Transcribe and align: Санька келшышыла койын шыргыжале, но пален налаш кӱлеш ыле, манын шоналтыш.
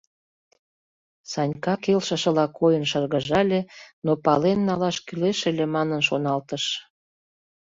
Санька 1.31 1.73
келшышыла 1.83 2.45
койын 2.59 2.85
шыргыжале, 2.91 3.61
но 4.05 4.11
пален 4.25 4.59
налаш 4.67 4.97
кӱлеш 5.05 5.39
ыле, 5.49 5.65
манын 5.75 6.01
шоналтыш. 6.07 6.63